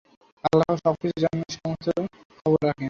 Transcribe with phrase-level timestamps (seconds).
[0.43, 1.87] আল্লাহ সব কিছু জানেন, সমস্ত
[2.35, 2.79] খবর রাখেন।